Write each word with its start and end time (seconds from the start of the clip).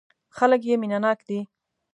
خلک 0.37 0.61
یې 0.69 0.75
مینه 0.81 0.99
ناک 1.03 1.19
دي. 1.27 1.39